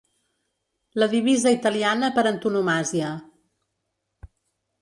La 1.03 1.07
divisa 1.11 1.53
italiana 1.57 2.11
per 2.17 2.25
antonomàsia. 2.31 3.15